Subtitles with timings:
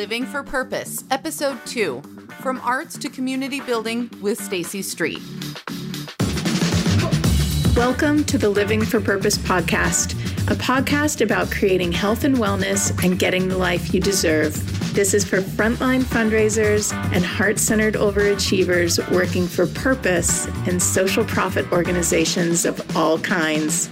[0.00, 2.00] Living for Purpose, Episode 2
[2.40, 5.20] From Arts to Community Building with Stacy Street.
[7.76, 10.12] Welcome to the Living for Purpose podcast,
[10.50, 14.54] a podcast about creating health and wellness and getting the life you deserve.
[14.94, 21.70] This is for frontline fundraisers and heart centered overachievers working for purpose in social profit
[21.72, 23.90] organizations of all kinds.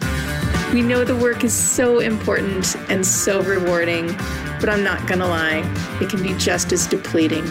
[0.72, 4.16] We know the work is so important and so rewarding,
[4.60, 5.62] but I'm not going to lie,
[6.00, 7.46] it can be just as depleting.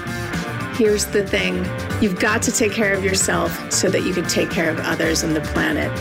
[0.74, 1.66] Here's the thing
[2.02, 5.24] you've got to take care of yourself so that you can take care of others
[5.24, 5.92] on the planet.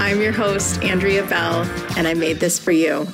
[0.00, 1.62] I'm your host, Andrea Bell,
[1.96, 3.06] and I made this for you.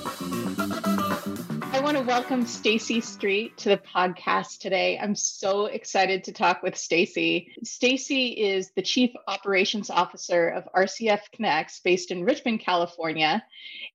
[1.72, 4.98] I want to welcome Stacy Street to the podcast today.
[4.98, 7.52] I'm so excited to talk with Stacy.
[7.64, 13.42] Stacy is the Chief Operations Officer of RCF Connects based in Richmond, California.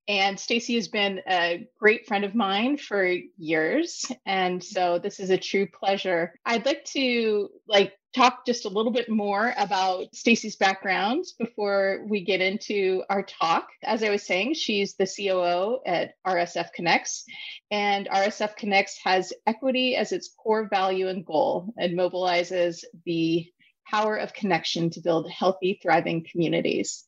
[0.07, 3.05] And Stacy has been a great friend of mine for
[3.37, 4.05] years.
[4.25, 6.33] And so this is a true pleasure.
[6.45, 12.23] I'd like to like talk just a little bit more about Stacy's background before we
[12.23, 13.67] get into our talk.
[13.83, 17.25] As I was saying, she's the COO at RCF Connects,
[17.71, 23.45] and RCF Connects has equity as its core value and goal and mobilizes the
[23.89, 27.05] power of connection to build healthy, thriving communities.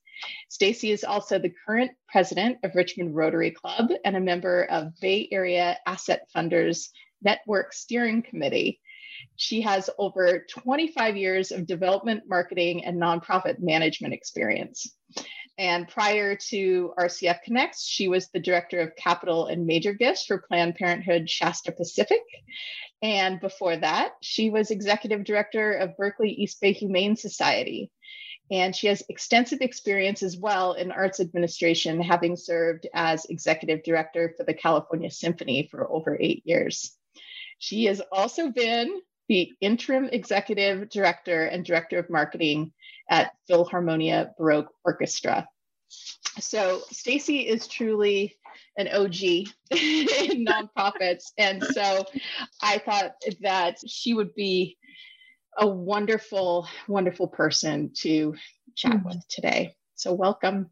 [0.50, 5.28] Stacy is also the current president of Richmond Rotary Club and a member of Bay
[5.32, 6.90] Area Asset Funders
[7.22, 8.80] Network Steering Committee
[9.36, 14.94] she has over 25 years of development, marketing, and nonprofit management experience.
[15.58, 20.44] And prior to RCF Connects, she was the director of capital and major gifts for
[20.48, 22.22] Planned Parenthood Shasta Pacific.
[23.02, 27.92] And before that, she was executive director of Berkeley East Bay Humane Society.
[28.50, 34.34] And she has extensive experience as well in arts administration, having served as executive director
[34.38, 36.96] for the California Symphony for over eight years.
[37.60, 42.72] She has also been the interim executive director and director of marketing
[43.10, 45.48] at Philharmonia Baroque Orchestra.
[46.40, 48.38] So Stacy is truly
[48.78, 49.16] an OG
[49.72, 51.32] in nonprofits.
[51.38, 52.06] And so
[52.62, 54.78] I thought that she would be
[55.58, 58.36] a wonderful, wonderful person to
[58.76, 59.08] chat mm-hmm.
[59.08, 59.76] with today.
[59.96, 60.70] So welcome.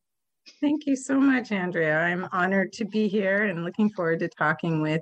[0.62, 1.98] Thank you so much, Andrea.
[1.98, 5.02] I'm honored to be here and looking forward to talking with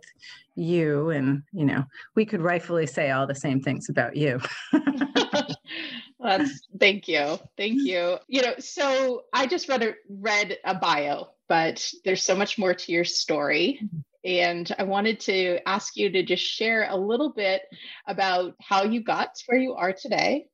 [0.56, 1.10] you.
[1.10, 1.84] And, you know,
[2.16, 4.40] we could rightfully say all the same things about you.
[6.20, 7.38] That's thank you.
[7.58, 8.18] Thank you.
[8.28, 12.74] You know, so I just read a read a bio, but there's so much more
[12.74, 13.82] to your story.
[14.26, 17.64] And I wanted to ask you to just share a little bit
[18.08, 20.48] about how you got to where you are today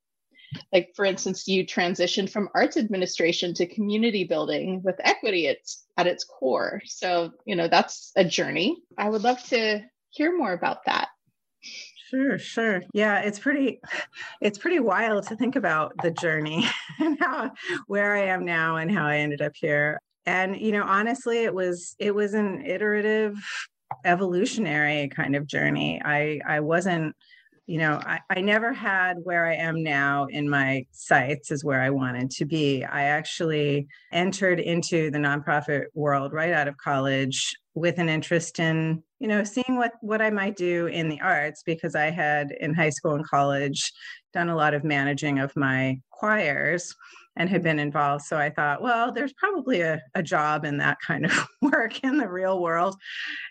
[0.73, 6.07] like for instance you transitioned from arts administration to community building with equity it's at
[6.07, 10.83] its core so you know that's a journey i would love to hear more about
[10.85, 11.09] that
[12.09, 12.81] Sure, sure.
[12.91, 13.79] Yeah, it's pretty
[14.41, 16.65] it's pretty wild to think about the journey
[16.99, 17.51] and how
[17.85, 20.01] where I am now and how I ended up here.
[20.29, 23.35] And you know, honestly, it was it was an iterative
[24.05, 25.99] evolutionary kind of journey.
[26.05, 27.15] I I wasn't
[27.65, 31.79] you know, I, I never had where I am now in my sights is where
[31.81, 32.83] I wanted to be.
[32.83, 39.03] I actually entered into the nonprofit world right out of college with an interest in,
[39.19, 42.73] you know, seeing what what I might do in the arts because I had in
[42.73, 43.91] high school and college
[44.33, 46.93] done a lot of managing of my choirs
[47.39, 48.25] and had been involved.
[48.25, 52.17] So I thought, well, there's probably a, a job in that kind of work in
[52.17, 52.95] the real world.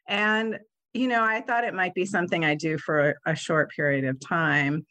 [0.06, 0.58] And
[0.94, 4.04] you know, I thought it might be something I do for a, a short period
[4.04, 4.86] of time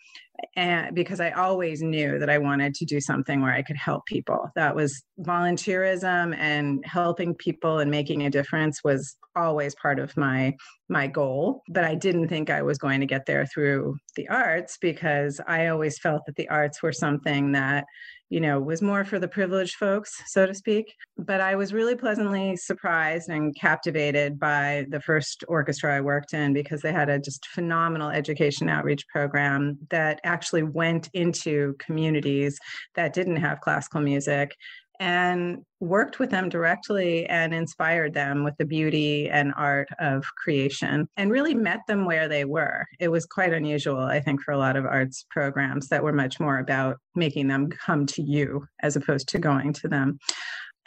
[0.55, 4.05] and because I always knew that I wanted to do something where I could help
[4.05, 4.51] people.
[4.55, 10.55] That was volunteerism and helping people and making a difference was always part of my
[10.89, 14.77] my goal, but I didn't think I was going to get there through the arts
[14.79, 17.85] because I always felt that the arts were something that
[18.29, 20.93] you know, was more for the privileged folks, so to speak.
[21.17, 26.53] But I was really pleasantly surprised and captivated by the first orchestra I worked in
[26.53, 32.59] because they had a just phenomenal education outreach program that actually went into communities
[32.93, 34.55] that didn't have classical music
[34.99, 41.07] and worked with them directly and inspired them with the beauty and art of creation
[41.17, 42.85] and really met them where they were.
[42.99, 46.39] It was quite unusual, I think, for a lot of arts programs that were much
[46.39, 50.17] more about making them come to you as opposed to going to them.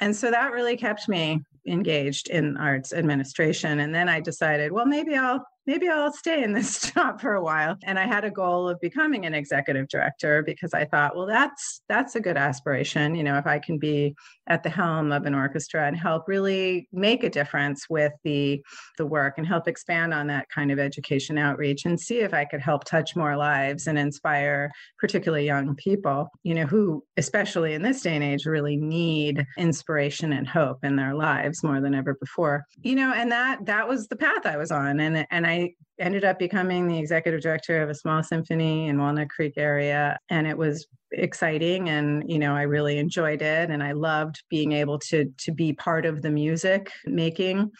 [0.00, 3.80] And so that really kept me engaged in arts administration.
[3.80, 7.42] And then I decided, well, maybe I'll maybe I'll stay in this job for a
[7.42, 7.76] while.
[7.84, 11.82] And I had a goal of becoming an executive director because I thought, well, that's
[11.88, 13.14] that's a good aspiration.
[13.14, 14.14] You know, if I can be
[14.48, 18.62] at the helm of an orchestra and help really make a difference with the
[18.98, 22.44] the work and help expand on that kind of education outreach and see if I
[22.44, 27.82] could help touch more lives and inspire particularly young people, you know, who especially in
[27.82, 32.14] this day and age really need inspiration and hope in their lives more than ever
[32.14, 32.64] before.
[32.82, 36.24] You know, and that that was the path I was on and and I ended
[36.24, 40.56] up becoming the executive director of a small symphony in Walnut Creek area and it
[40.56, 45.26] was exciting and you know I really enjoyed it and I loved being able to
[45.38, 47.70] to be part of the music making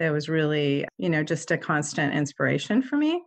[0.00, 3.22] that was really you know just a constant inspiration for me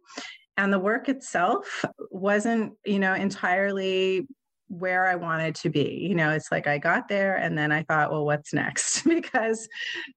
[0.58, 4.28] and the work itself wasn't you know entirely
[4.68, 6.00] where I wanted to be.
[6.10, 9.04] You know, it's like I got there and then I thought, well, what's next?
[9.08, 9.68] because,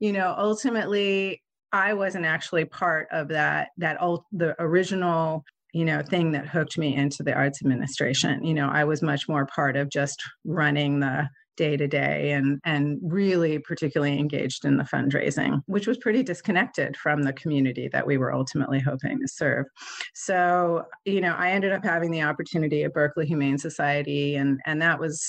[0.00, 1.42] you know, ultimately
[1.72, 6.78] I wasn't actually part of that that old, the original you know thing that hooked
[6.78, 8.44] me into the arts administration.
[8.44, 12.60] You know i was much more part of just running the day to day and
[12.64, 18.06] and really particularly engaged in the fundraising which was pretty disconnected from the community that
[18.06, 19.66] we were ultimately hoping to serve.
[20.14, 24.80] So you know i ended up having the opportunity at berkeley humane society and and
[24.82, 25.26] that was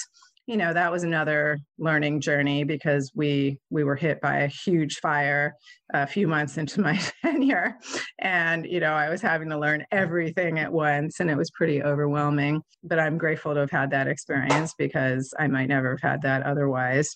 [0.48, 5.00] you know that was another learning journey because we we were hit by a huge
[5.00, 5.54] fire
[5.94, 7.78] a few months into my tenure.
[8.20, 11.84] And you know i was having to learn everything at once and it was pretty
[11.84, 16.22] overwhelming but i'm grateful to have had that experience because i might never have had
[16.24, 17.16] that otherwise.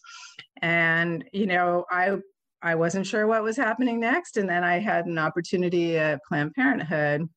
[0.62, 2.18] And you know i
[2.62, 6.54] i wasn't sure what was happening next and then i had an opportunity at planned
[6.54, 7.28] parenthood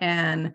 [0.00, 0.52] and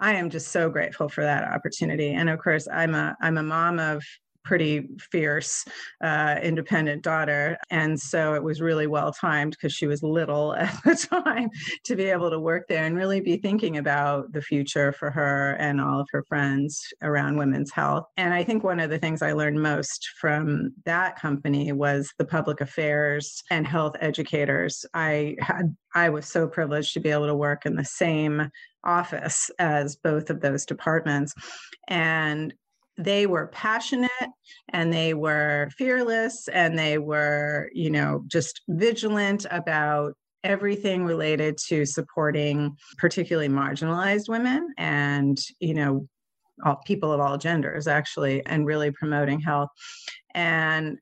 [0.00, 2.12] I am just so grateful for that opportunity.
[2.12, 4.04] And of course, I'm a I'm a mom of
[4.48, 5.62] pretty fierce,
[6.02, 7.58] uh, independent daughter.
[7.68, 11.50] And so it was really well timed because she was little at the time
[11.84, 15.52] to be able to work there and really be thinking about the future for her
[15.60, 18.06] and all of her friends around women's health.
[18.16, 22.24] And I think one of the things I learned most from that company was the
[22.24, 24.86] public affairs and health educators.
[24.94, 28.50] I had I was so privileged to be able to work in the same
[28.84, 31.34] office as both of those departments.
[31.88, 32.54] And
[32.98, 34.10] they were passionate
[34.70, 40.14] and they were fearless and they were, you know, just vigilant about
[40.44, 46.06] everything related to supporting particularly marginalized women and, you know,
[46.64, 49.68] all people of all genders actually and really promoting health.
[50.34, 50.98] And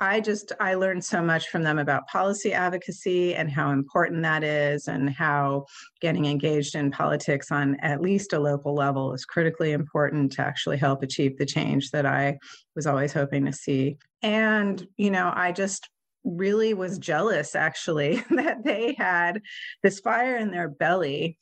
[0.00, 4.42] I just I learned so much from them about policy advocacy and how important that
[4.42, 5.66] is and how
[6.00, 10.78] getting engaged in politics on at least a local level is critically important to actually
[10.78, 12.38] help achieve the change that I
[12.74, 13.98] was always hoping to see.
[14.22, 15.90] And you know, I just
[16.24, 19.42] really was jealous actually that they had
[19.82, 21.36] this fire in their belly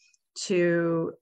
[0.47, 1.13] to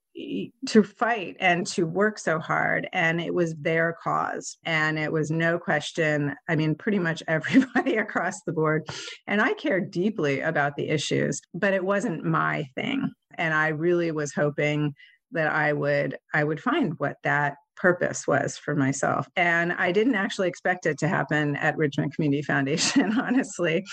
[0.66, 5.30] to fight and to work so hard and it was their cause and it was
[5.30, 8.88] no question i mean pretty much everybody across the board.
[9.26, 13.10] And i cared deeply about the issues but it wasn't my thing.
[13.34, 14.94] And i really was hoping
[15.32, 19.28] that i would i would find what that purpose was for myself.
[19.36, 23.84] And I didn't actually expect it to happen at Richmond Community Foundation, honestly,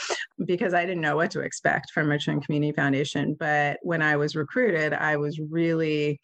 [0.45, 3.35] because I didn't know what to expect from Richmond Community Foundation.
[3.39, 6.19] But when I was recruited, I was really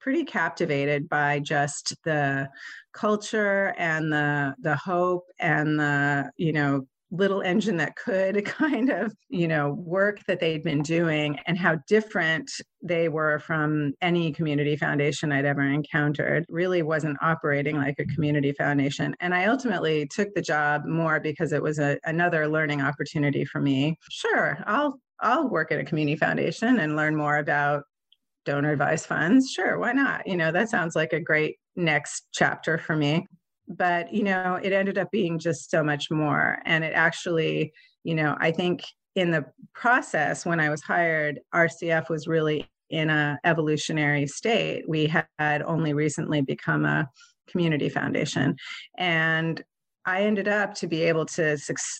[0.00, 2.48] pretty captivated by just the
[2.92, 9.14] culture and the the hope and the you know little engine that could kind of
[9.28, 12.50] you know work that they'd been doing and how different
[12.82, 18.52] they were from any community foundation i'd ever encountered really wasn't operating like a community
[18.52, 19.14] foundation.
[19.20, 23.60] And i ultimately took the job more because it was a, another learning opportunity for
[23.60, 23.98] me.
[24.10, 27.84] Sure i'll i'll work at a community foundation and learn more about
[28.44, 29.50] donor advised funds.
[29.50, 30.26] Sure why not?
[30.26, 33.26] You know that sounds like a great next chapter for me
[33.76, 36.58] but you know it ended up being just so much more.
[36.64, 37.72] And it actually
[38.04, 38.82] you know i think
[39.14, 44.88] in the process when i was hired rcf was really in a evolutionary state.
[44.88, 47.10] We had only recently become a
[47.48, 48.56] community foundation.
[48.98, 49.64] And
[50.04, 51.56] I ended up to be able to,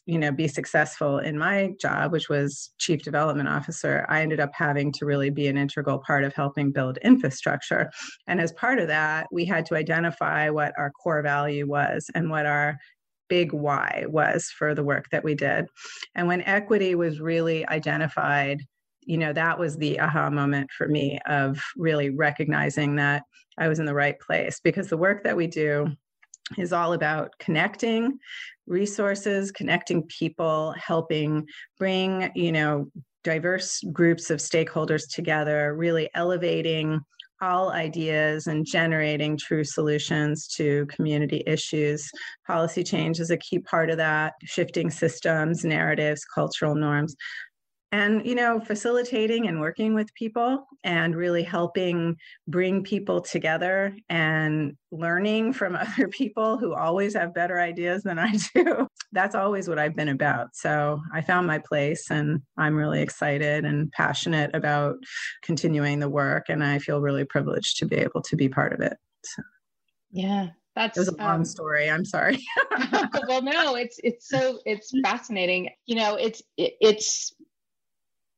[0.06, 4.04] you know, be successful in my job, which was chief development officer.
[4.08, 7.90] I ended up having to really be an integral part of helping build infrastructure.
[8.26, 12.28] And as part of that, we had to identify what our core value was and
[12.28, 12.76] what our
[13.28, 15.66] big why was for the work that we did.
[16.16, 18.62] And when equity was really identified,
[19.02, 23.22] you know, that was the aha moment for me of really recognizing that
[23.58, 25.94] I was in the right place because the work that we do
[26.58, 28.18] is all about connecting
[28.66, 31.46] resources, connecting people, helping
[31.78, 32.88] bring, you know,
[33.24, 37.00] diverse groups of stakeholders together, really elevating
[37.40, 42.08] all ideas and generating true solutions to community issues.
[42.46, 47.16] Policy change is a key part of that, shifting systems, narratives, cultural norms
[47.92, 52.16] and you know facilitating and working with people and really helping
[52.48, 58.32] bring people together and learning from other people who always have better ideas than i
[58.54, 58.88] do.
[59.12, 60.56] That's always what i've been about.
[60.56, 64.96] So i found my place and i'm really excited and passionate about
[65.42, 68.80] continuing the work and i feel really privileged to be able to be part of
[68.80, 68.96] it.
[69.24, 69.42] So.
[70.10, 71.90] yeah that's it was a long um, story.
[71.90, 72.38] I'm sorry.
[73.28, 75.70] Well no it's it's so it's fascinating.
[75.86, 77.34] You know it's it, it's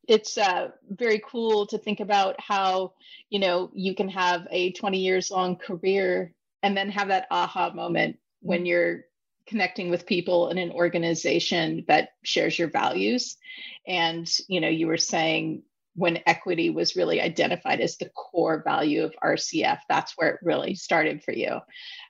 [0.08, 2.92] it's uh, very cool to think about how
[3.30, 7.70] you know you can have a 20 years long career and then have that aha
[7.75, 8.66] moment when mm-hmm.
[8.66, 9.00] you're
[9.46, 13.37] connecting with people in an organization that shares your values
[13.87, 15.62] and you know you were saying
[15.94, 20.74] when equity was really identified as the core value of RCF, that's where it really
[20.74, 21.58] started for you.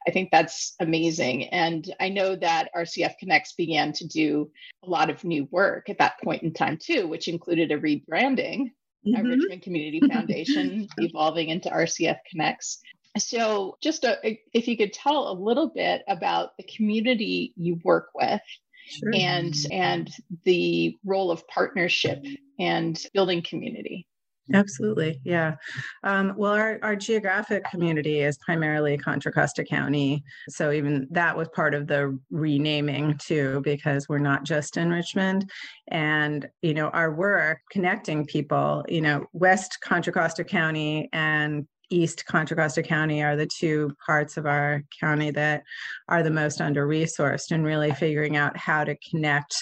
[0.06, 1.48] I think that's amazing.
[1.48, 4.50] And I know that RCF Connects began to do
[4.82, 8.70] a lot of new work at that point in time, too, which included a rebranding
[9.06, 9.16] mm-hmm.
[9.16, 12.80] at Richmond Community Foundation, evolving into RCF Connects.
[13.16, 18.08] So, just a, if you could tell a little bit about the community you work
[18.12, 18.40] with
[18.86, 19.12] Sure.
[19.14, 20.10] and and
[20.44, 22.22] the role of partnership
[22.58, 24.06] and building community
[24.52, 25.20] Absolutely.
[25.24, 25.56] Yeah.
[26.02, 30.22] Um, well, our, our geographic community is primarily Contra Costa County.
[30.50, 35.50] So even that was part of the renaming too, because we're not just in Richmond.
[35.88, 42.24] And, you know, our work connecting people, you know, West Contra Costa County and East
[42.26, 45.62] Contra Costa County are the two parts of our county that
[46.08, 49.54] are the most under resourced and really figuring out how to connect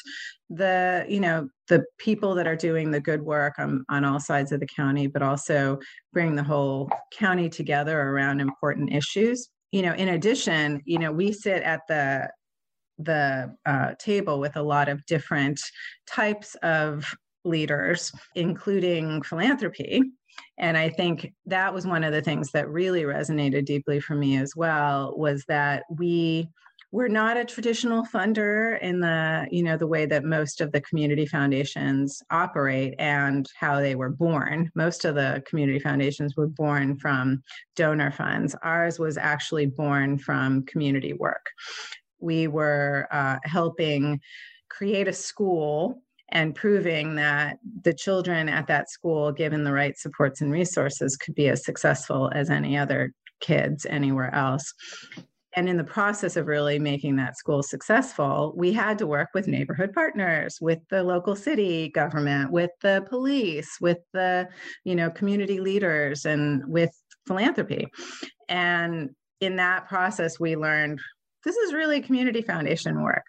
[0.50, 4.52] the you know the people that are doing the good work on, on all sides
[4.52, 5.78] of the county but also
[6.12, 9.48] bring the whole county together around important issues.
[9.70, 12.28] You know in addition you know we sit at the
[12.98, 15.60] the uh, table with a lot of different
[16.06, 17.14] types of
[17.44, 20.02] leaders including philanthropy
[20.58, 24.36] and i think that was one of the things that really resonated deeply for me
[24.36, 26.48] as well was that we
[26.92, 30.80] we're not a traditional funder in the you know the way that most of the
[30.82, 34.70] community foundations operate and how they were born.
[34.74, 37.42] Most of the community foundations were born from
[37.76, 38.54] donor funds.
[38.62, 41.46] Ours was actually born from community work.
[42.20, 44.20] We were uh, helping
[44.68, 46.01] create a school
[46.32, 51.34] and proving that the children at that school, given the right supports and resources, could
[51.34, 54.72] be as successful as any other kids anywhere else.
[55.54, 59.46] And in the process of really making that school successful, we had to work with
[59.46, 64.48] neighborhood partners, with the local city government, with the police, with the,
[64.84, 66.90] you know, community leaders and with
[67.26, 67.88] philanthropy.
[68.48, 69.10] And
[69.40, 70.98] in that process, we learned
[71.44, 73.24] this is really community foundation work.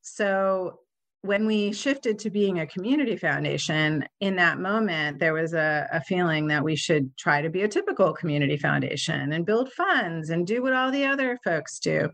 [0.00, 0.78] So
[1.22, 6.00] when we shifted to being a community foundation, in that moment, there was a, a,
[6.02, 10.46] feeling that we should try to be a typical community foundation and build funds and
[10.46, 12.08] do what all the other folks do.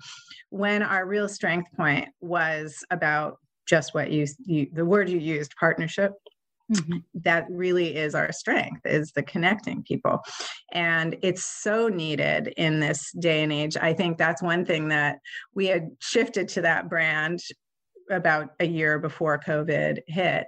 [0.51, 5.55] When our real strength point was about just what you, you the word you used,
[5.57, 6.13] partnership.
[6.73, 6.99] Mm-hmm.
[7.25, 10.21] That really is our strength, is the connecting people.
[10.73, 13.77] And it's so needed in this day and age.
[13.77, 15.19] I think that's one thing that
[15.55, 17.41] we had shifted to that brand
[18.11, 20.47] about a year before COVID hit.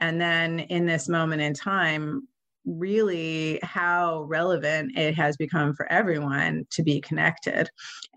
[0.00, 2.28] And then in this moment in time,
[2.64, 7.68] really how relevant it has become for everyone to be connected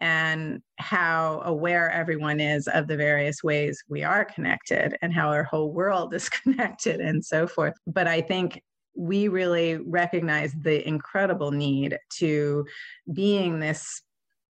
[0.01, 5.43] and how aware everyone is of the various ways we are connected and how our
[5.43, 7.73] whole world is connected and so forth.
[7.87, 8.61] But I think
[8.95, 12.65] we really recognize the incredible need to
[13.11, 14.01] being this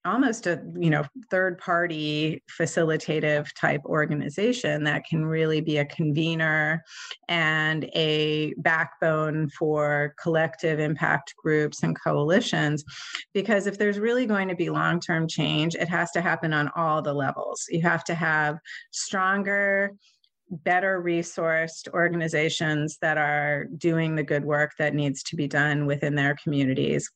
[0.05, 6.83] almost a you know third party facilitative type organization that can really be a convener
[7.27, 12.83] and a backbone for collective impact groups and coalitions.
[13.33, 17.01] Because if there's really going to be long-term change it has to happen on all
[17.01, 17.65] the levels.
[17.69, 18.57] You have to have
[18.91, 19.91] stronger
[20.49, 26.13] better resourced organizations that are doing the good work that needs to be done within
[26.13, 27.09] their communities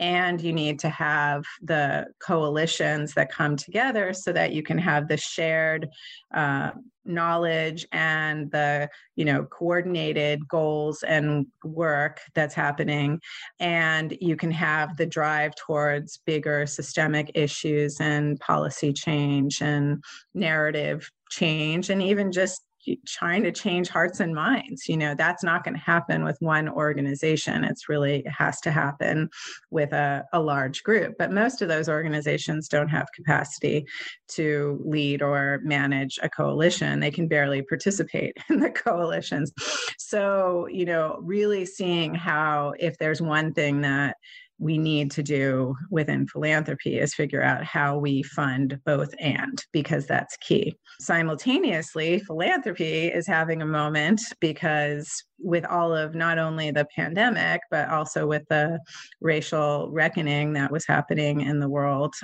[0.00, 5.08] and you need to have the coalitions that come together so that you can have
[5.08, 5.88] the shared
[6.34, 6.70] uh,
[7.04, 13.20] knowledge and the you know coordinated goals and work that's happening.
[13.60, 20.02] And you can have the drive towards bigger systemic issues and policy change and
[20.34, 22.62] narrative change and even just
[23.06, 26.68] trying to change hearts and minds you know that's not going to happen with one
[26.68, 27.64] organization.
[27.64, 29.28] It's really it has to happen
[29.70, 33.86] with a, a large group but most of those organizations don't have capacity
[34.28, 37.00] to lead or manage a coalition.
[37.00, 39.52] They can barely participate in the coalitions.
[39.98, 44.16] So you know really seeing how if there's one thing that
[44.58, 50.06] we need to do within philanthropy is figure out how we fund both and because
[50.06, 50.74] that's key.
[51.00, 57.88] Simultaneously, philanthropy is having a moment because with all of not only the pandemic, but
[57.88, 58.78] also with the
[59.20, 62.14] racial reckoning that was happening in the world,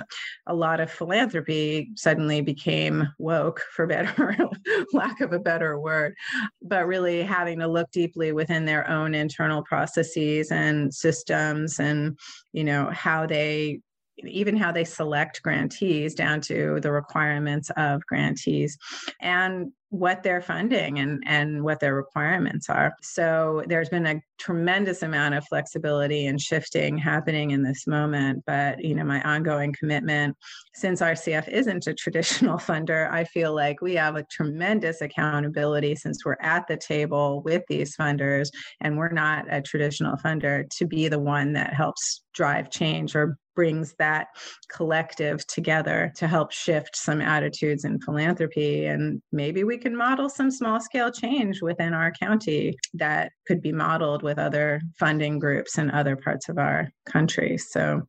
[0.47, 4.37] a lot of philanthropy suddenly became woke, for better
[4.93, 6.15] lack of a better word,
[6.61, 12.17] but really having to look deeply within their own internal processes and systems and
[12.53, 13.79] you know how they
[14.27, 18.77] even how they select grantees down to the requirements of grantees.
[19.19, 22.93] And what they're funding and, and what their requirements are.
[23.01, 28.41] So there's been a tremendous amount of flexibility and shifting happening in this moment.
[28.47, 30.37] But you know, my ongoing commitment,
[30.73, 36.23] since RCF isn't a traditional funder, I feel like we have a tremendous accountability since
[36.23, 38.47] we're at the table with these funders
[38.79, 43.37] and we're not a traditional funder to be the one that helps drive change or
[43.55, 44.27] brings that
[44.71, 48.85] collective together to help shift some attitudes in philanthropy.
[48.85, 53.71] And maybe we can model some small scale change within our county that could be
[53.71, 57.57] modeled with other funding groups in other parts of our country.
[57.57, 58.01] So,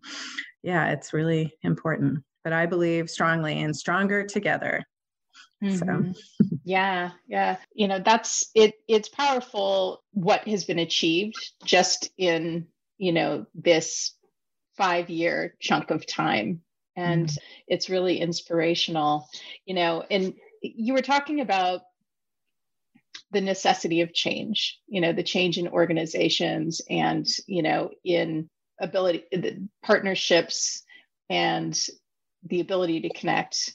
[0.62, 2.20] yeah, it's really important.
[2.44, 4.82] But I believe strongly in stronger together.
[5.62, 6.12] Mm-hmm.
[6.12, 6.20] So
[6.64, 7.58] yeah, yeah.
[7.74, 12.66] You know, that's it it's powerful what has been achieved just in,
[12.98, 14.12] you know, this
[14.76, 16.60] five year chunk of time
[16.96, 17.38] and mm.
[17.68, 19.28] it's really inspirational
[19.64, 21.82] you know and you were talking about
[23.30, 28.48] the necessity of change you know the change in organizations and you know in
[28.80, 30.82] ability the partnerships
[31.30, 31.78] and
[32.44, 33.74] the ability to connect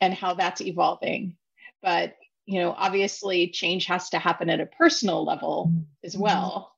[0.00, 1.36] and how that's evolving
[1.82, 2.14] but
[2.48, 5.70] you know obviously change has to happen at a personal level
[6.02, 6.22] as mm-hmm.
[6.22, 6.72] well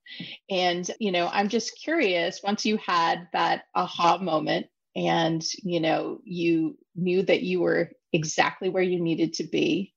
[0.50, 6.18] and you know i'm just curious once you had that aha moment and you know
[6.24, 9.94] you knew that you were exactly where you needed to be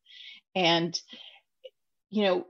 [0.53, 1.01] and
[2.11, 2.45] you know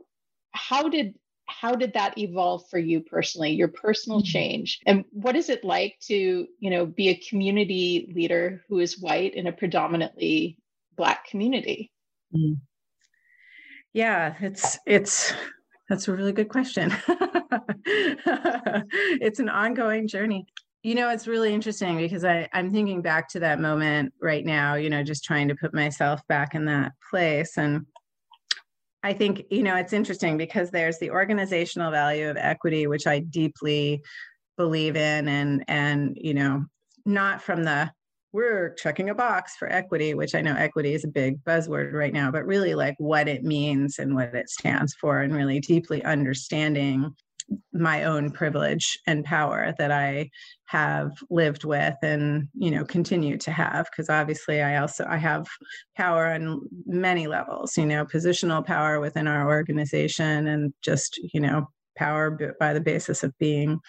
[0.51, 4.31] how did how did that evolve for you personally your personal mm-hmm.
[4.31, 8.99] change and what is it like to you know be a community leader who is
[8.99, 10.57] white in a predominantly
[10.97, 11.89] black community
[12.35, 12.57] mm.
[13.93, 15.33] Yeah, it's it's
[15.87, 16.91] that's a really good question.
[17.85, 20.47] it's an ongoing journey.
[20.81, 24.75] You know, it's really interesting because I, I'm thinking back to that moment right now,
[24.75, 27.57] you know, just trying to put myself back in that place.
[27.57, 27.85] And
[29.03, 33.19] I think, you know, it's interesting because there's the organizational value of equity, which I
[33.19, 34.01] deeply
[34.57, 36.65] believe in and and you know,
[37.05, 37.91] not from the
[38.33, 42.13] we're checking a box for equity, which I know equity is a big buzzword right
[42.13, 46.03] now, but really like what it means and what it stands for, and really deeply
[46.03, 47.15] understanding
[47.73, 50.29] my own privilege and power that I
[50.65, 55.45] have lived with and you know continue to have because obviously I also I have
[55.95, 61.67] power on many levels you know positional power within our organization and just you know
[61.97, 63.79] power by the basis of being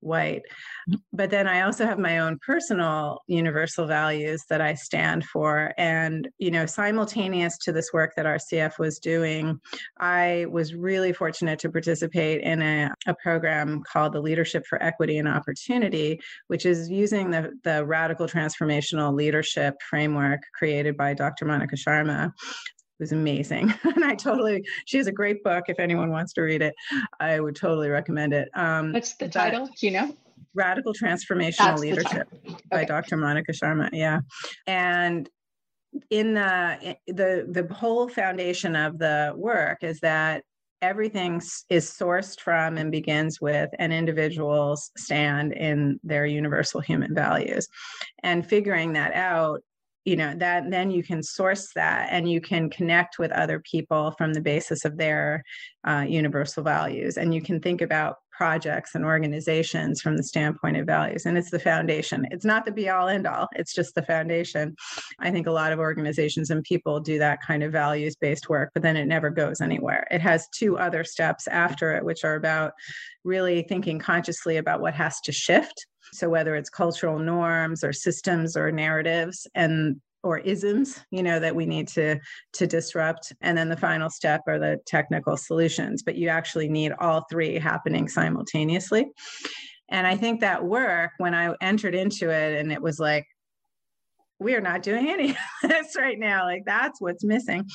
[0.00, 0.42] white.
[0.88, 0.94] Mm-hmm.
[1.12, 5.72] But then I also have my own personal universal values that I stand for.
[5.76, 9.60] And, you know, simultaneous to this work that RCF was doing,
[9.98, 15.18] I was really fortunate to participate in a, a program called the Leadership for Equity
[15.18, 21.44] and Opportunity, which is using the, the radical transformational leadership framework created by Dr.
[21.44, 22.32] Monica Sharma
[22.98, 23.72] was amazing.
[23.84, 25.64] and I totally, she has a great book.
[25.68, 26.74] If anyone wants to read it,
[27.20, 28.48] I would totally recommend it.
[28.54, 29.66] Um, What's the title?
[29.66, 30.16] Do you know?
[30.54, 32.28] Radical Transformational That's Leadership
[32.70, 33.16] by Dr.
[33.16, 33.90] Monica Sharma.
[33.92, 34.20] Yeah.
[34.66, 35.28] And
[36.10, 40.42] in the the the whole foundation of the work is that
[40.82, 47.66] everything is sourced from and begins with an individual's stand in their universal human values
[48.22, 49.62] and figuring that out
[50.06, 54.12] you know that then you can source that and you can connect with other people
[54.16, 55.42] from the basis of their
[55.86, 57.18] uh, universal values.
[57.18, 61.26] And you can think about projects and organizations from the standpoint of values.
[61.26, 62.26] And it's the foundation.
[62.30, 64.76] It's not the be all end all it's just the foundation.
[65.18, 68.70] I think a lot of organizations and people do that kind of values based work
[68.74, 70.06] but then it never goes anywhere.
[70.10, 72.72] It has two other steps after it which are about
[73.24, 78.56] really thinking consciously about what has to shift so whether it's cultural norms or systems
[78.56, 82.18] or narratives and or isms you know that we need to
[82.52, 86.92] to disrupt and then the final step are the technical solutions but you actually need
[86.98, 89.06] all three happening simultaneously
[89.90, 93.26] and i think that work when i entered into it and it was like
[94.38, 95.30] we are not doing any
[95.62, 96.44] of this right now.
[96.44, 97.68] Like that's what's missing.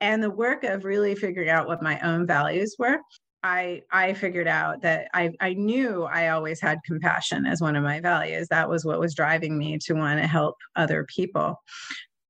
[0.00, 2.98] And the work of really figuring out what my own values were.
[3.42, 7.84] I, I figured out that I, I knew I always had compassion as one of
[7.84, 8.48] my values.
[8.48, 11.62] That was what was driving me to want to help other people.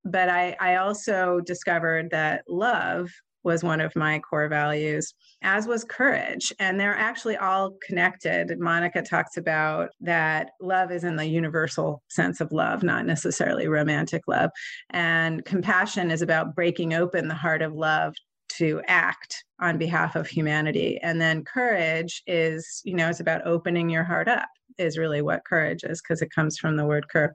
[0.05, 3.11] But I, I also discovered that love
[3.47, 6.53] was one of my core values, as was courage.
[6.59, 8.59] And they're actually all connected.
[8.59, 14.23] Monica talks about that love is in the universal sense of love, not necessarily romantic
[14.27, 14.51] love.
[14.91, 18.15] And compassion is about breaking open the heart of love
[18.55, 20.99] to act on behalf of humanity.
[21.03, 25.45] And then courage is, you know, it's about opening your heart up, is really what
[25.45, 27.33] courage is, because it comes from the word cur.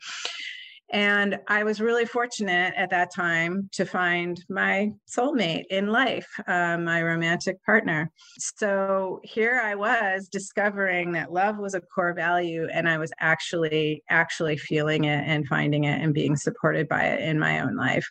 [0.93, 6.77] And I was really fortunate at that time to find my soulmate in life, uh,
[6.77, 8.11] my romantic partner.
[8.37, 14.03] So here I was discovering that love was a core value, and I was actually
[14.09, 18.07] actually feeling it and finding it and being supported by it in my own life.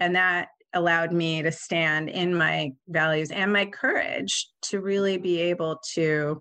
[0.00, 5.40] And that allowed me to stand in my values and my courage to really be
[5.40, 6.40] able to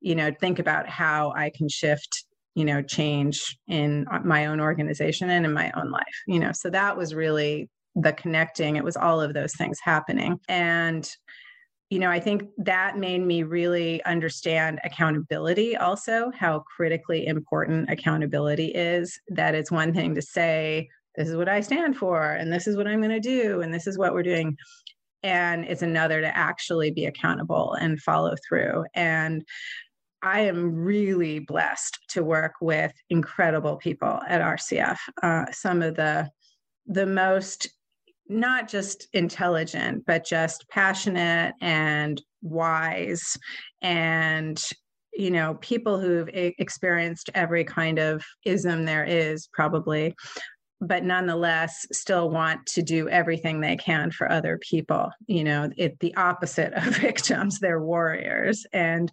[0.00, 4.60] you know think about how i can shift you know change in uh, my own
[4.60, 6.52] organization and in my own life you know.
[6.52, 8.76] So that was really the connecting.
[8.76, 10.38] It was all of those things happening.
[10.48, 11.08] And
[11.90, 18.66] you know i think that made me really understand accountability also how critically important accountability
[18.66, 19.18] is.
[19.28, 20.88] That it's one thing to say
[21.20, 23.72] this is what i stand for and this is what i'm going to do and
[23.74, 24.56] this is what we're doing.
[25.22, 28.84] And it's another to actually be accountable and follow through.
[28.94, 29.44] And
[30.22, 34.98] I am really blessed to work with incredible people at RCF.
[35.22, 36.28] Uh, some of the
[36.86, 37.68] the most
[38.28, 43.36] not just intelligent, but just passionate and wise,
[43.82, 44.62] and
[45.12, 50.14] you know people who've experienced every kind of ism there is probably
[50.80, 55.98] but nonetheless still want to do everything they can for other people you know it
[56.00, 58.66] the opposite of victims they're warriors.
[58.72, 59.10] And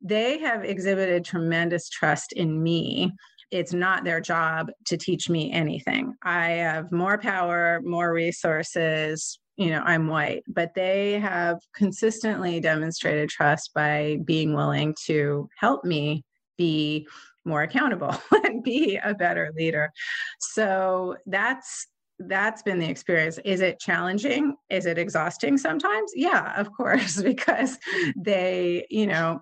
[0.00, 3.12] they have exhibited tremendous trust in me.
[3.50, 6.14] It's not their job to teach me anything.
[6.22, 10.44] I have more power more resources you know i'm white.
[10.46, 16.24] But they have consistently demonstrated trust by being willing to help me
[16.56, 17.06] be
[17.48, 19.90] more accountable and be a better leader.
[20.38, 21.86] So that's
[22.20, 23.38] that's been the experience.
[23.44, 24.56] Is it challenging?
[24.70, 26.10] Is it exhausting sometimes?
[26.16, 27.78] Yeah, of course, because
[28.16, 29.40] they, you know,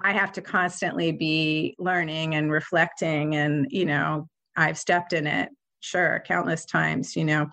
[0.00, 5.48] I have to constantly be learning and reflecting and, you know, I've stepped in it
[5.82, 7.46] sure countless times you know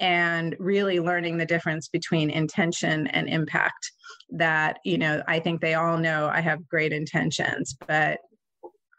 [0.00, 3.92] and really learning the difference between intention and impact
[4.30, 8.18] that you know i think they all know i have great intentions but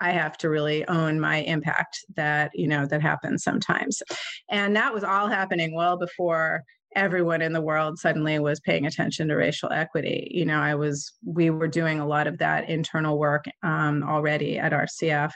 [0.01, 4.01] I have to really own my impact that, you know, that happens sometimes.
[4.49, 6.63] And that was all happening well before
[6.95, 10.29] everyone in the world suddenly was paying attention to racial equity.
[10.31, 14.57] You know, I was, we were doing a lot of that internal work um, already
[14.57, 15.31] at RCF.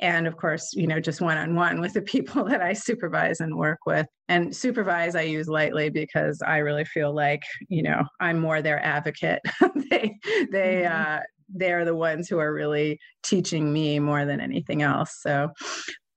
[0.00, 3.40] And of course, you know, just one on one with the people that I supervise
[3.40, 4.06] and work with.
[4.28, 8.82] And supervise, I use lightly because I really feel like, you know, I'm more their
[8.84, 9.40] advocate.
[9.90, 10.16] they,
[10.52, 11.16] they, mm-hmm.
[11.16, 11.20] uh,
[11.54, 15.18] they're the ones who are really teaching me more than anything else.
[15.20, 15.50] So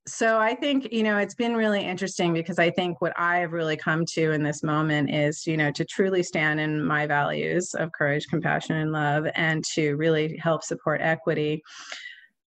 [0.07, 3.53] so I think, you know, it's been really interesting because I think what I have
[3.53, 7.73] really come to in this moment is, you know, to truly stand in my values
[7.73, 11.63] of courage, compassion, and love, and to really help support equity.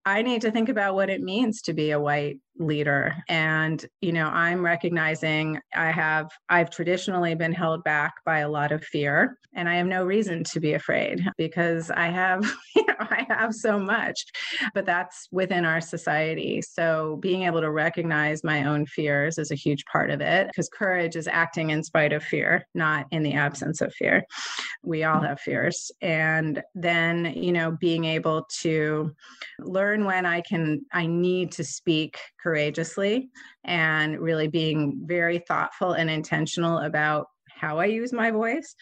[0.06, 3.16] I need to think about what it means to be a white leader.
[3.30, 8.72] And you know i'm recognizing i have i've traditionally been held back by a lot
[8.72, 12.44] of fear and i have no reason to be afraid because i have
[12.76, 14.26] you know i have so much
[14.74, 16.62] but that's within our society.
[16.62, 20.70] So being able to recognize my own fears is a huge part of it because
[20.70, 24.24] courage is acting in spite of fear not in the absence of fear.
[24.84, 25.92] We all have fears.
[26.02, 29.12] And then you know being able to
[29.60, 32.18] learn when i can i need to speak
[32.48, 33.30] courageously
[33.66, 38.74] and really being very thoughtful and intentional about how I use my voice.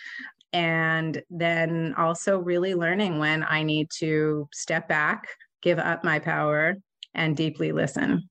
[0.54, 5.28] And then also really learning when I need to step back,
[5.64, 6.76] give up my power,
[7.16, 8.30] and deeply listen.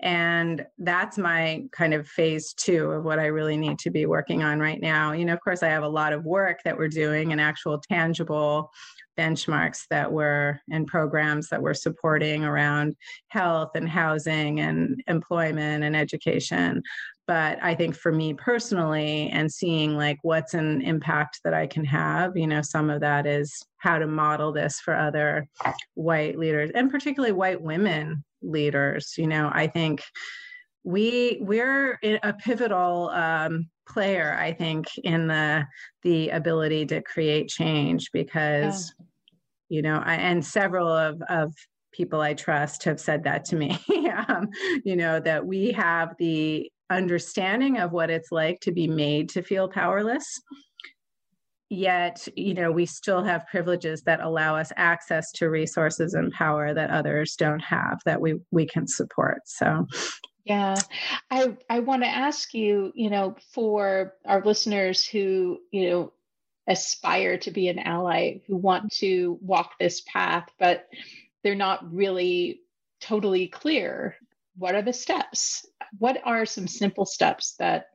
[0.00, 4.42] And that's my kind of phase two of what I really need to be working
[4.42, 5.12] on right now.
[5.12, 7.80] You know, of course, I have a lot of work that we're doing and actual
[7.88, 8.72] tangible
[9.18, 12.96] benchmarks that were and programs that we're supporting around
[13.28, 16.82] health and housing and employment and education.
[17.26, 21.84] But i think for me personally and seeing like what's an impact that i can
[21.84, 25.46] have you know some of that is how to model this for other
[25.94, 30.02] white leaders and particularly white women leaders you know i think
[30.84, 35.64] we we're a pivotal um, player i think in the
[36.02, 39.06] the ability to create change because yeah.
[39.68, 41.52] you know I, and several of of
[41.92, 43.78] people i trust have said that to me
[44.28, 44.48] um,
[44.84, 49.42] you know that we have the understanding of what it's like to be made to
[49.42, 50.26] feel powerless
[51.70, 56.74] yet you know we still have privileges that allow us access to resources and power
[56.74, 59.86] that others don't have that we we can support so
[60.44, 60.74] yeah.
[61.30, 66.12] I i want to ask you you know for our listeners who you know
[66.68, 70.88] aspire to be an ally who want to walk this path but
[71.42, 72.60] they're not really
[73.00, 74.16] totally clear
[74.56, 75.66] what are the steps?
[75.98, 77.86] What are some simple steps that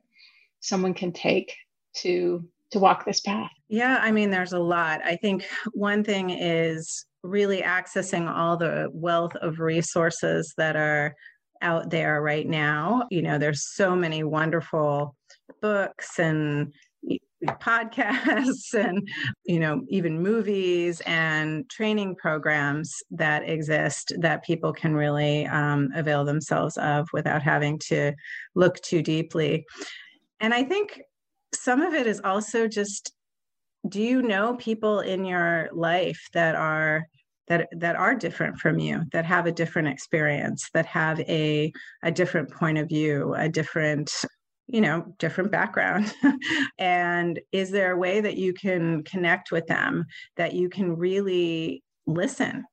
[0.60, 1.54] someone can take
[1.96, 3.50] to to walk this path?
[3.68, 5.00] Yeah i mean there's a lot.
[5.04, 11.14] I think one thing is really accessing all the wealth of resources that are
[11.62, 13.06] out there right now.
[13.10, 15.14] You know there's so many wonderful
[15.60, 16.72] books and
[17.44, 19.08] podcasts and
[19.44, 26.24] you know even movies and training programs that exist that people can really um, avail
[26.24, 28.12] themselves of without having to
[28.54, 29.64] look too deeply.
[30.40, 31.00] And i think
[31.54, 33.12] some of it is also just
[33.88, 37.06] do you know people in your life that are
[37.48, 42.10] that that are different from you that have a different experience that have a a
[42.10, 44.10] different point of view a different
[44.68, 46.14] you know different background.
[46.78, 50.04] And is there a way that you can connect with them
[50.36, 52.64] that you can really listen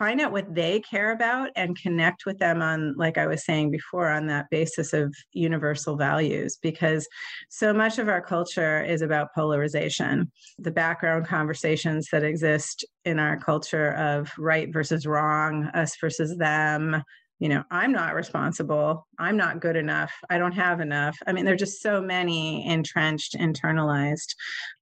[0.00, 3.70] find out what they care about and connect with them on like i was saying
[3.70, 7.06] before on that basis of universal values because
[7.50, 10.30] so much of our culture is about polarization.
[10.58, 17.02] The background conversations that exist in our culture of right versus wrong us versus them
[17.38, 21.16] you know i'm not responsible i'm not good enough i don't have enough.
[21.26, 24.34] I mean there're just so many entrenched internalized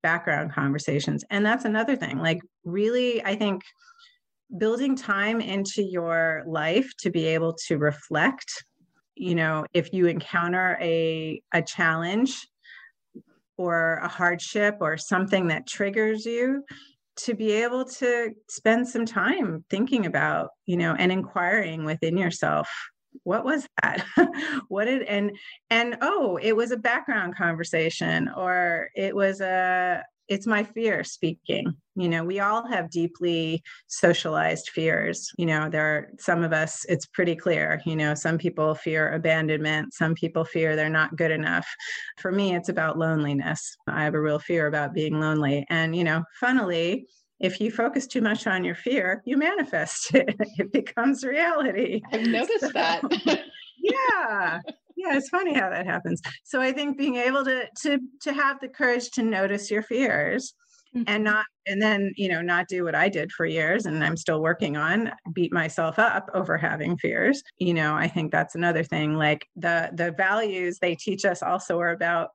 [0.02, 1.24] background conversations.
[1.31, 3.62] And that's another thing like really i think
[4.56, 8.64] building time into your life to be able to reflect
[9.14, 12.48] you know if you encounter a a challenge
[13.56, 16.64] or a hardship or something that triggers you
[17.16, 22.70] to be able to spend some time thinking about you know and inquiring within yourself
[23.24, 24.04] what was that?
[24.68, 25.32] What did and
[25.70, 31.74] and oh it was a background conversation or it was a it's my fear speaking.
[31.96, 35.30] You know we all have deeply socialized fears.
[35.38, 39.12] You know there are some of us it's pretty clear you know some people fear
[39.14, 41.66] abandonment some people fear they're not good enough.
[42.18, 43.76] For me it's about loneliness.
[43.88, 45.66] I have a real fear about being lonely.
[45.70, 47.06] And you know funnily
[47.40, 50.36] if you focus too much on your fear you manifest it.
[50.58, 52.02] It becomes reality.
[52.12, 53.02] I've noticed so, that.
[53.78, 54.60] yeah
[54.98, 58.61] yeah it's funny how that happens so i think being able to to to have
[58.61, 60.54] the courage to notice your fears
[60.94, 61.04] mm-hmm.
[61.06, 64.16] and not and then you know not do what i did for years and i'm
[64.16, 68.82] still working on beat myself up over having fears you know i think that's another
[68.82, 72.30] thing like the the values they teach us also are about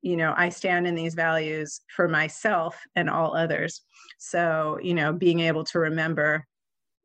[0.00, 3.82] you know i stand in these values for myself and all others
[4.18, 6.44] so you know being able to remember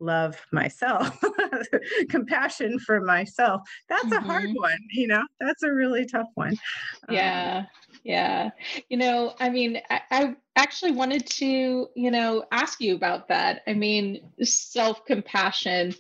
[0.02, 1.24] love myself
[2.10, 3.62] compassion for myself.
[3.88, 4.14] That's mm-hmm.
[4.14, 4.62] a hard mm-hmm.
[4.62, 5.24] one you know?
[5.40, 6.58] That's a really tough one.
[7.10, 7.68] Yeah um,
[8.04, 8.50] yeah
[8.90, 13.62] you know i mean I, I, actually wanted to you know ask you about that.
[13.68, 15.96] I mean self-compassion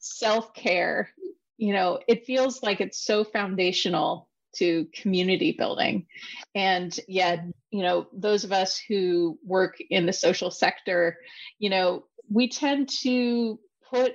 [0.00, 1.10] self-care
[1.58, 6.06] you know it feels like it's so foundational to community building.
[6.54, 11.18] And yet you know those of us who work in the social sector
[11.58, 13.58] you know we tend to
[13.92, 14.14] put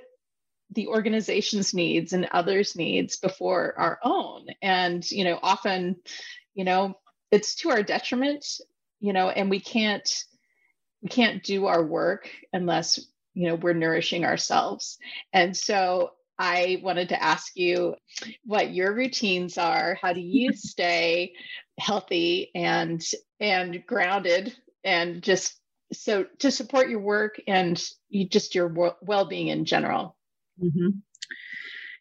[0.72, 4.46] the organization's needs and others needs before our own.
[4.62, 5.96] And you know often
[6.54, 6.94] you know
[7.30, 8.44] it's to our detriment
[9.00, 10.08] you know and we can't
[11.02, 12.98] we can't do our work unless
[13.34, 14.98] you know we're nourishing ourselves.
[15.32, 17.94] And so i wanted to ask you
[18.44, 19.98] what your routines are.
[20.00, 21.34] How do you stay
[21.78, 23.04] healthy and
[23.38, 25.60] and grounded and just
[25.92, 28.68] so to support your work and you, just your
[29.02, 30.16] well-being in general.
[30.62, 30.98] Mm-hmm.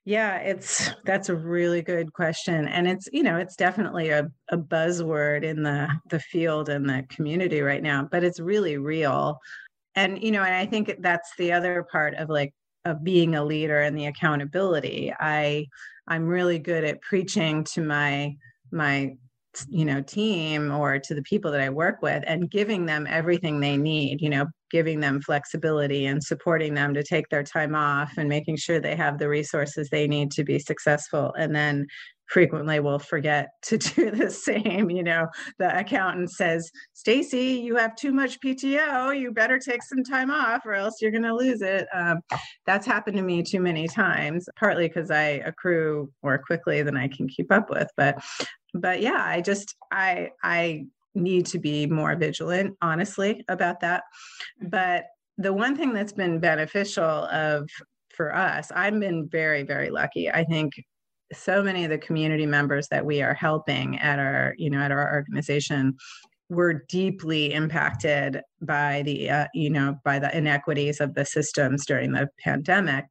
[0.06, 2.67] yeah it's that's a really good question.
[2.67, 7.06] And it's you know it's definitely a, a buzzword in the the field and the
[7.10, 9.39] community right now but it's really real.
[9.95, 12.54] And you know and i think that's the other part of like
[12.86, 15.13] of being a leader and the accountability.
[15.19, 15.67] I
[16.08, 18.36] i'm really good at preaching to my
[18.71, 19.15] my
[19.70, 23.60] you know team or to the people that i work with and giving them everything
[23.60, 28.12] they need you know giving them flexibility and supporting them to take their time off
[28.18, 31.34] and making sure they have the resources they need to be successful.
[31.38, 31.88] And then
[32.28, 35.28] frequently we'll forget to do the same you know.
[35.60, 40.65] The accountant says stacy you have too much pto you better take some time off
[40.65, 41.88] or else you're going to lose it.
[41.94, 42.20] Um,
[42.65, 47.08] that's happened to me too many times partly because i accrue more quickly than i
[47.08, 48.22] can keep up with but
[48.75, 54.03] but yeah i just i i need to be more vigilant honestly about that.
[54.61, 54.69] Mm-hmm.
[54.69, 55.05] but
[55.38, 57.69] the one thing that's been beneficial of
[58.15, 60.29] for us i've been very very lucky.
[60.29, 60.73] I think
[61.33, 64.91] so many of the community members that we are helping at our you know at
[64.91, 65.95] our organization
[66.49, 72.11] were deeply impacted by the uh, you know by the inequities of the systems during
[72.11, 73.05] the pandemic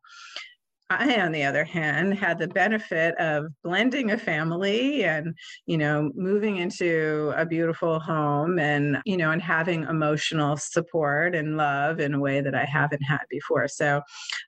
[1.01, 5.35] I, on the other hand, had the benefit of blending a family and,
[5.67, 11.57] you know, moving into a beautiful home and, you know, and having emotional support and
[11.57, 13.69] love in a way that I haven't had before.
[13.69, 14.03] So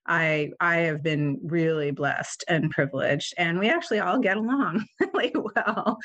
[0.06, 3.34] I I have been really blessed and privileged.
[3.38, 5.98] And we actually all get along really well.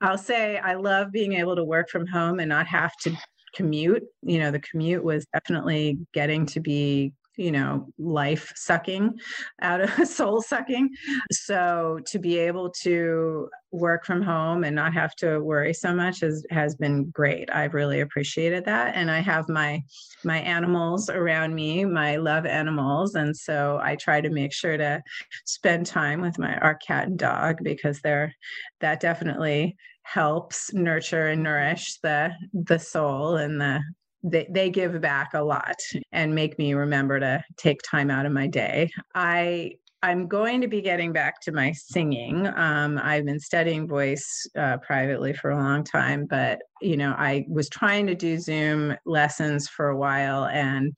[0.00, 3.16] I'll say I love being able to work from home and not have to
[3.54, 4.04] commute.
[4.22, 9.18] You know, the commute was definitely getting to be you know life sucking
[9.62, 10.90] out of soul sucking.
[11.32, 16.20] So to be able to work from home and not have to worry so much
[16.20, 17.48] has has been great.
[17.52, 18.94] I've really appreciated that.
[18.94, 19.82] And i have my
[20.24, 23.14] my animals around me my love animals.
[23.14, 25.02] And so i try to make sure to
[25.44, 28.34] spend time with my our cat and dog because they're
[28.80, 33.80] that definitely helps nurture and nourish the the soul and the
[34.22, 35.76] they, they give back a lot
[36.12, 38.90] and make me remember to take time out of my day.
[39.14, 42.46] I I'm going to be getting back to my singing.
[42.46, 47.44] Um, I've been studying voice uh, privately for a long time, but you know, I
[47.50, 50.94] was trying to do Zoom lessons for a while, and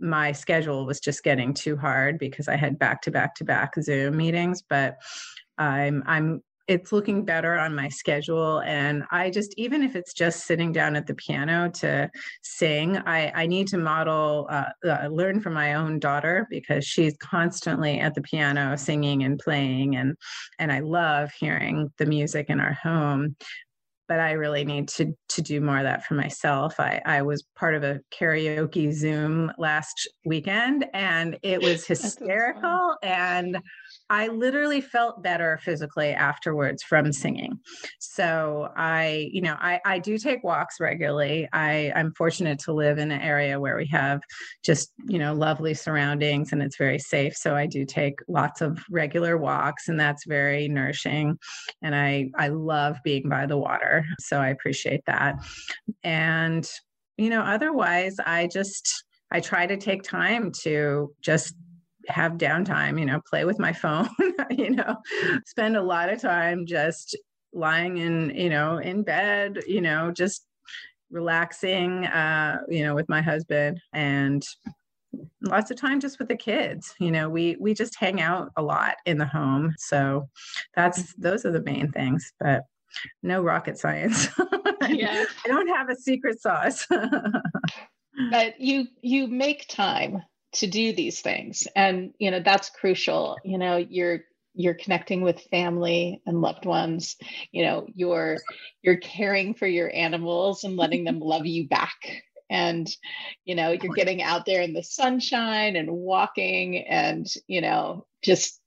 [0.00, 3.74] my schedule was just getting too hard because I had back to back to back
[3.82, 4.62] Zoom meetings.
[4.62, 4.96] But
[5.58, 10.46] I'm I'm it's looking better on my schedule and i just even if it's just
[10.46, 12.08] sitting down at the piano to
[12.42, 17.16] sing i, I need to model uh, uh, learn from my own daughter because she's
[17.16, 20.16] constantly at the piano singing and playing and
[20.58, 23.34] and i love hearing the music in our home
[24.08, 26.80] but I really need to to do more of that for myself.
[26.80, 33.58] I, I was part of a karaoke Zoom last weekend and it was hysterical and
[34.10, 37.58] I literally felt better physically afterwards from singing.
[37.98, 41.48] So I, you know, I, I do take walks regularly.
[41.52, 44.20] I, I'm fortunate to live in an area where we have
[44.64, 47.34] just, you know, lovely surroundings and it's very safe.
[47.36, 51.38] So I do take lots of regular walks and that's very nourishing.
[51.82, 54.06] And I, I love being by the water.
[54.20, 55.36] So I appreciate that.
[56.02, 56.68] And,
[57.18, 61.54] you know, otherwise I just, I try to take time to just
[62.08, 64.08] have downtime, you know, play with my phone,
[64.50, 64.96] you know,
[65.46, 67.16] spend a lot of time just
[67.52, 70.46] lying in, you know, in bed, you know, just
[71.10, 74.46] relaxing, uh, you know, with my husband and
[75.42, 78.62] lots of time just with the kids you know we we just hang out a
[78.62, 79.74] lot in the home.
[79.78, 80.28] So
[80.74, 82.64] that's those are the main things but
[83.22, 84.28] no rocket science.
[84.88, 85.24] Yeah.
[85.44, 86.86] I don't have a secret sauce.
[88.30, 90.22] But you you make time
[90.54, 91.66] to do these things.
[91.74, 93.36] And you know that's crucial.
[93.44, 94.20] You know you're
[94.54, 97.16] you're connecting with family and loved ones.
[97.52, 98.38] You know you're
[98.82, 102.24] you're caring for your animals and letting them love you back.
[102.50, 102.88] And
[103.44, 108.60] you know you're getting out there in the sunshine and walking and you know just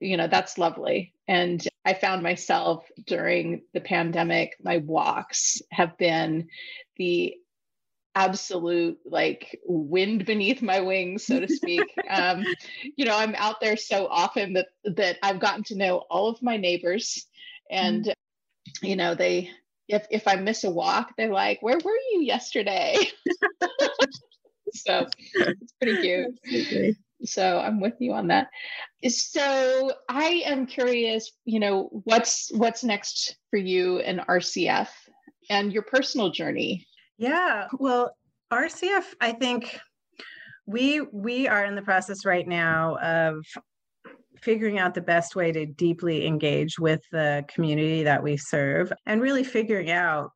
[0.00, 1.12] you know that's lovely.
[1.28, 6.48] And i found myself during the pandemic my walks have been
[6.96, 7.36] the
[8.16, 11.82] absolute like wind beneath my wings so to speak.
[12.08, 12.44] Um,
[12.96, 16.40] you know i'm out there so often that that i've gotten to know all of
[16.40, 17.26] my neighbors
[17.68, 18.86] and mm-hmm.
[18.86, 19.50] you know they
[19.88, 22.96] if if i miss a walk they're like where were you yesterday?
[24.72, 26.96] So it's pretty cute.
[27.24, 28.48] So i'm with you on that.
[29.08, 34.88] So i am curious you know what's what's next for you in rcf
[35.48, 36.86] and your personal journey
[37.18, 37.68] yeah.
[37.78, 38.16] Well,
[38.52, 39.78] RCF, I think
[40.66, 43.44] we we are in the process right now of
[44.40, 49.20] figuring out the best way to deeply engage with the community that we serve and
[49.20, 50.30] really figuring out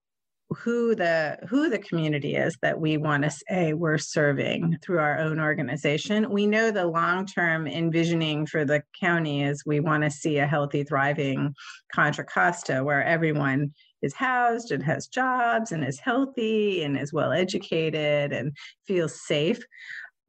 [0.51, 5.17] who the who the community is that we want to say we're serving through our
[5.19, 10.11] own organization we know the long term envisioning for the county is we want to
[10.11, 11.55] see a healthy thriving
[11.95, 13.73] contra costa where everyone
[14.03, 19.63] is housed and has jobs and is healthy and is well educated and feels safe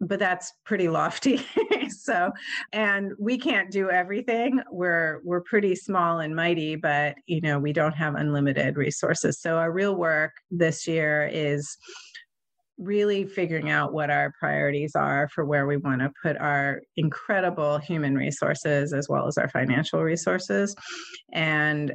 [0.02, 1.46] but that's pretty lofty.
[1.90, 2.32] So
[2.72, 4.62] and we can't do everything.
[4.72, 9.40] We're we're pretty small and mighty but you know we don't have unlimited resources.
[9.40, 11.78] So our real work this year is
[12.78, 17.78] really figuring out what our priorities are for where we want to put our incredible
[17.78, 20.76] human resources as well as our financial resources.
[21.34, 21.94] And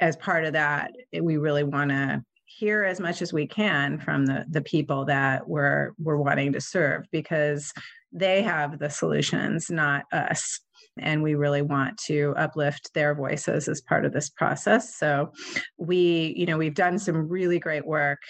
[0.00, 3.98] as part of that eh, we really want to hear as much as we can
[3.98, 7.72] from the the people that we're we're wanting to serve because
[8.12, 10.60] they have the solutions not us.
[10.96, 14.94] And we really want to uplift their voices as part of this process.
[14.94, 15.32] So
[15.76, 18.20] we you know we've done some really great work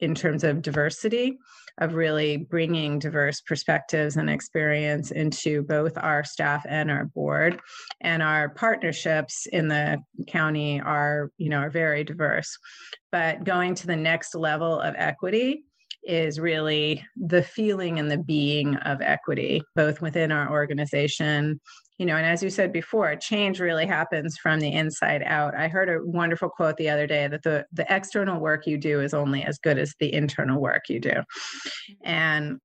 [0.00, 1.38] in terms of diversity
[1.78, 7.60] of really bringing diverse perspectives and experience into both our staff and our board.
[8.00, 12.56] And our partnerships in the county are you know are very diverse.
[13.12, 15.64] But going to the next level of equity
[16.02, 21.60] is really the feeling and the being of equity both within our organization
[22.00, 25.54] you know and as you said before change really happens from the inside out.
[25.54, 29.02] I heard a wonderful quote the other day that the the external work you do
[29.02, 31.10] is only as good as the internal work you do.
[31.10, 31.92] Mm-hmm.
[32.04, 32.60] And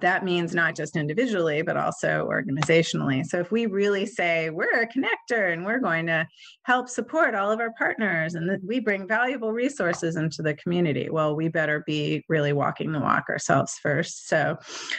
[0.00, 3.24] that means not just individually, but also organizationally.
[3.24, 6.26] So if we really say we're a connector and we're going to
[6.64, 11.34] help support all of our partners and we bring valuable resources into the community, well,
[11.34, 14.28] we better be really walking the walk ourselves first.
[14.28, 14.58] So,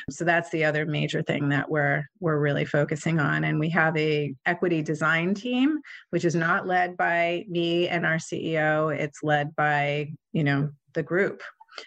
[0.09, 3.43] so that's the other major thing that we're we're really focusing on.
[3.43, 5.79] And we have a equity design team,
[6.09, 8.95] which is not led by me and our CEO.
[8.97, 11.43] It's led by you know the group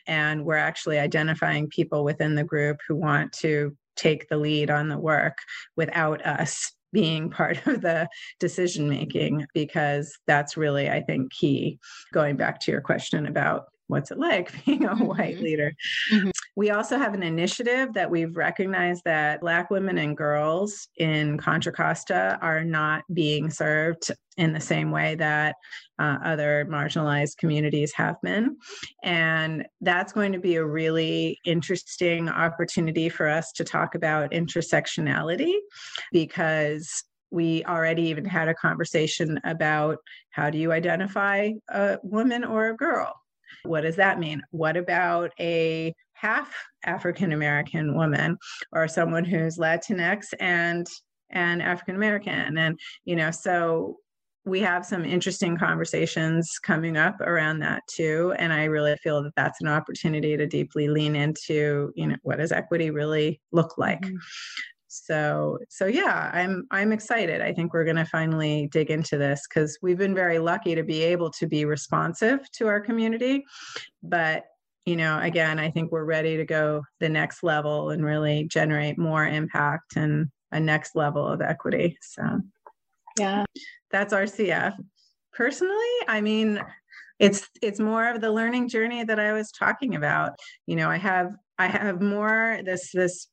[0.07, 4.89] and we're actually identifying people within the group who want to take the lead on
[4.89, 5.39] the work
[5.77, 8.09] without us being part of the
[8.41, 11.79] decision making because that's really i think key.
[12.13, 15.45] Going back to your question about what's it like being a white mm-hmm.
[15.45, 15.73] leader.
[16.13, 16.31] Mm-hmm.
[16.57, 21.73] We also have an initiative that we've recognized that Black women and girls in Contra
[21.73, 25.57] Costa are not being served in the same way that
[25.99, 28.57] uh, other marginalized communities have been.
[29.05, 35.55] And that's going to be a really interesting opportunity for us to talk about intersectionality
[36.13, 39.99] because we already even had a conversation about
[40.31, 43.20] how do you identify a woman or a girl
[43.65, 44.43] what does that mean?
[44.51, 48.37] What about a half African American woman
[48.73, 50.87] or someone who's Latinx and
[51.31, 52.59] and African American?
[52.59, 53.97] And you know, so
[54.47, 59.35] we have some interesting conversations coming up around that too and i really feel that
[59.37, 64.01] that's an opportunity to deeply lean into you know what does equity really look like
[64.01, 64.17] mm-hmm
[64.93, 67.41] so so yeah i'm i'm excited.
[67.41, 70.83] I think we're going to finally dig into this because we've been very lucky to
[70.83, 73.45] be able to be responsive to our community.
[74.03, 74.47] But
[74.87, 78.99] you know again i think we're ready to go the next level and really generate
[78.99, 81.97] more impact and a next level of equity.
[82.01, 82.41] So
[83.19, 83.45] yeah.
[83.91, 84.75] that's RCF
[85.33, 86.61] personally i mean
[87.21, 90.33] it's it's more of the learning journey that i was talking about.
[90.67, 93.29] You know i have i have more this this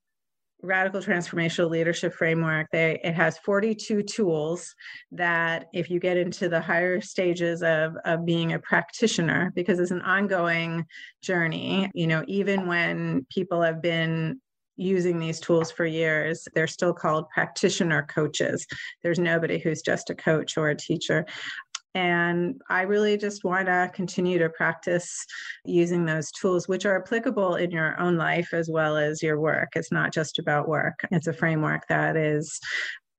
[0.63, 4.73] radical transformational leadership framework they it has 42 tools
[5.11, 9.91] that if you get into the higher stages of of being a practitioner because it's
[9.91, 10.83] an ongoing
[11.21, 14.39] journey you know even when people have been
[14.77, 18.65] using these tools for years they're still called practitioner coaches.
[19.03, 21.25] There's nobody who's just a coach or a teacher
[21.93, 25.25] and I really just want to continue to practice
[25.65, 29.69] using those tools, which are applicable in your own life as well as your work.
[29.75, 32.59] It's not just about work, it's a framework that is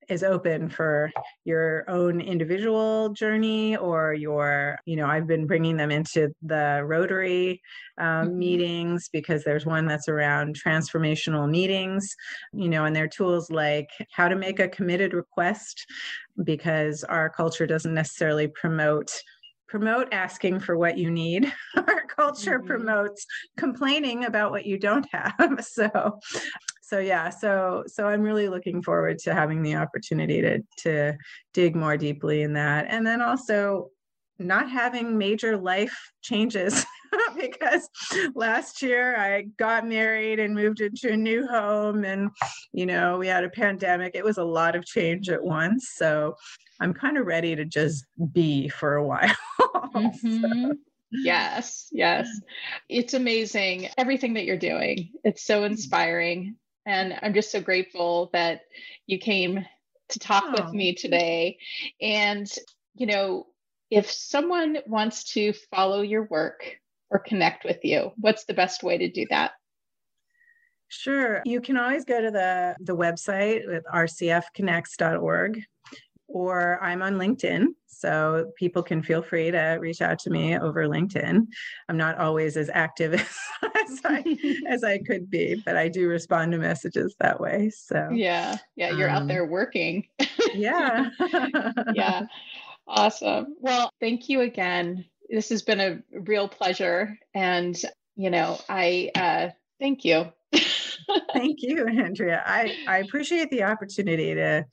[0.09, 1.11] is open for
[1.44, 7.61] your own individual journey or your you know i've been bringing them into the rotary
[7.98, 8.38] um, mm-hmm.
[8.38, 12.14] meetings because there's one that's around transformational meetings
[12.52, 15.86] you know and there are tools like how to make a committed request
[16.44, 19.20] because our culture doesn't necessarily promote
[19.68, 21.52] promote asking for what you need.
[21.76, 22.66] Our culture mm-hmm.
[22.66, 25.34] promotes complaining about what you don't have.
[25.68, 26.18] So
[26.89, 31.12] so yeah so so i'm really looking forward to having the opportunity to to
[31.53, 33.91] dig more deeply in that and then also
[34.39, 36.86] not having major life changes
[37.36, 37.89] because
[38.34, 42.30] last year I got married and moved into a new home and
[42.72, 46.36] you know we had a pandemic it was a lot of change at once so
[46.80, 49.34] I'm kind of ready to just be for a while
[49.95, 50.66] mm-hmm.
[50.66, 50.74] so,
[51.11, 52.28] yes, yes.
[52.89, 55.11] It's amazing everything that you're doing.
[55.24, 56.57] It's so inspiring.
[56.89, 58.62] And I'm just so grateful that
[59.07, 59.64] you came
[60.09, 60.64] to talk oh.
[60.64, 61.59] with me today.
[62.01, 62.51] And,
[62.95, 63.47] you know,
[63.91, 66.78] if someone wants to follow your work
[67.11, 69.53] or connect with you, what's the best way to do that?
[70.89, 71.43] Sure.
[71.45, 75.62] You can always go to the, the website with rcfconnects.org
[76.28, 77.68] or I'm on LinkedIn.
[77.86, 81.46] So people can feel free to reach out to me over LinkedIn.
[81.88, 83.38] I'm not always as active as,
[83.74, 87.70] as, I, as I could be, but I do respond to messages that way.
[87.70, 90.06] So yeah, yeah, you're um, out there working.
[90.54, 91.10] yeah.
[91.94, 92.26] yeah.
[92.86, 93.56] Awesome.
[93.60, 95.04] Well, thank you again.
[95.28, 97.18] This has been a real pleasure.
[97.34, 97.76] And,
[98.16, 99.48] you know, I uh,
[99.80, 100.32] thank you.
[101.32, 102.42] Thank you, Andrea.
[102.46, 104.64] I, I appreciate the opportunity to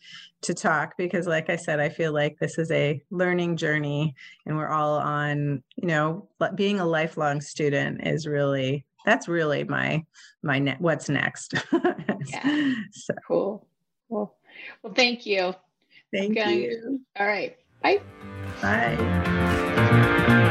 [0.41, 4.13] to talk because like I said, I feel like this is a learning journey
[4.45, 10.03] and we're all on, you know, being a lifelong student is really that's really my
[10.43, 11.53] my ne- what's next.
[12.27, 12.73] yeah.
[12.91, 13.67] So cool.
[14.09, 14.35] Cool.
[14.83, 15.55] Well, thank you.
[16.13, 17.01] Thank you.
[17.19, 17.57] All right.
[17.85, 18.01] Bye.
[18.61, 18.95] Bye.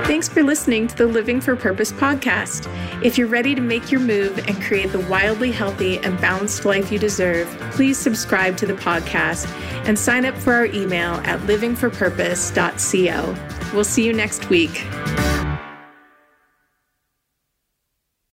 [0.06, 2.70] Thanks for listening to the Living for Purpose podcast.
[3.02, 6.92] If you're ready to make your move and create the wildly healthy and balanced life
[6.92, 9.48] you deserve, please subscribe to the podcast
[9.86, 13.74] and sign up for our email at livingforpurpose.co.
[13.74, 14.84] We'll see you next week.